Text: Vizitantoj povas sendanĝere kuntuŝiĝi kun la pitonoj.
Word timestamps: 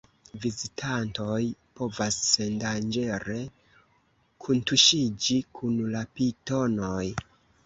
Vizitantoj 0.43 1.41
povas 1.79 2.17
sendanĝere 2.29 3.37
kuntuŝiĝi 4.47 5.39
kun 5.61 5.79
la 5.95 6.03
pitonoj. 6.19 7.05